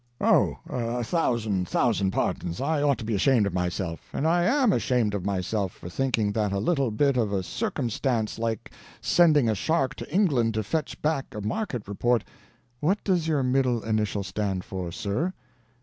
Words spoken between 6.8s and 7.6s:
bit of a